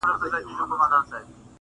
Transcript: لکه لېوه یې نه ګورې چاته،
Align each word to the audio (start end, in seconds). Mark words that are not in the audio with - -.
لکه 0.09 0.27
لېوه 0.33 0.51
یې 0.51 0.57
نه 0.59 0.63
ګورې 0.79 0.87
چاته، 1.09 1.17